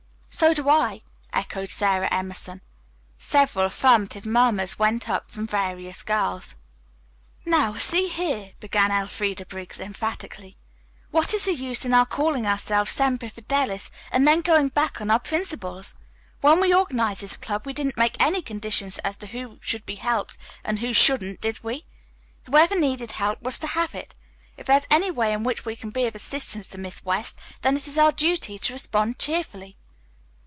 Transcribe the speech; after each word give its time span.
"So 0.33 0.53
do 0.55 0.69
I," 0.69 1.01
echoed 1.33 1.69
Sarah 1.69 2.07
Emerson. 2.09 2.61
Several 3.19 3.65
affirmative 3.65 4.25
murmurs 4.25 4.79
went 4.79 5.07
up 5.09 5.29
from 5.29 5.45
various 5.45 6.01
girls. 6.03 6.57
"Now, 7.45 7.75
see 7.75 8.07
here," 8.07 8.51
began 8.61 8.91
Elfreda 8.93 9.45
Briggs 9.45 9.79
emphatically. 9.79 10.57
"What 11.11 11.33
is 11.33 11.45
the 11.45 11.53
use 11.53 11.83
in 11.85 11.93
our 11.93 12.05
calling 12.07 12.47
ourselves 12.47 12.91
Semper 12.91 13.29
Fidelis 13.29 13.91
and 14.09 14.25
then 14.25 14.39
going 14.41 14.69
back 14.69 14.99
on 15.01 15.11
our 15.11 15.19
principles? 15.19 15.95
When 16.39 16.61
we 16.61 16.73
organized 16.73 17.21
this 17.21 17.37
club, 17.37 17.65
we 17.65 17.73
didn't 17.73 17.97
make 17.97 18.15
any 18.19 18.41
conditions 18.41 18.97
as 18.99 19.17
to 19.17 19.27
who 19.27 19.59
should 19.61 19.85
be 19.85 19.95
helped 19.95 20.37
and 20.63 20.79
who 20.79 20.91
shouldn't, 20.93 21.41
did 21.41 21.61
we? 21.61 21.83
Whoever 22.45 22.79
needed 22.79 23.11
help 23.11 23.41
was 23.43 23.59
to 23.59 23.67
have 23.67 23.93
it. 23.93 24.15
If 24.57 24.65
there 24.67 24.77
is 24.77 24.87
anyway 24.89 25.33
in 25.33 25.43
which 25.43 25.65
we 25.65 25.75
can 25.75 25.91
be 25.91 26.05
of 26.05 26.15
assistance 26.15 26.65
to 26.67 26.79
Miss 26.79 27.03
West, 27.03 27.37
then 27.61 27.75
it 27.75 27.85
is 27.87 27.97
our 27.97 28.13
duty 28.13 28.57
to 28.57 28.73
respond 28.73 29.19
cheerfully." 29.19 29.75